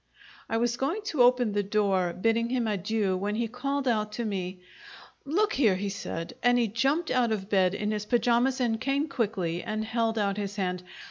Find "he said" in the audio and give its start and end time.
5.75-6.33